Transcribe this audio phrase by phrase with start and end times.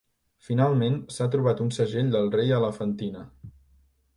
[0.45, 3.23] Finalment, s'ha trobat un segell del rei a Elefantina.